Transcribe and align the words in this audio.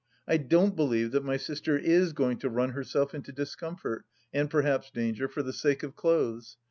I 0.27 0.37
don't 0.37 0.75
believe 0.75 1.11
that 1.11 1.23
my 1.23 1.37
sister 1.37 1.77
is 1.77 2.11
going 2.13 2.39
to 2.39 2.49
run 2.49 2.71
herself 2.71 3.13
into 3.13 3.31
discomfort, 3.31 4.03
and 4.33 4.49
perhaps 4.49 4.89
danger, 4.89 5.27
for 5.27 5.43
the 5.43 5.53
sake 5.53 5.83
of 5.83 5.95
clothes. 5.95 6.57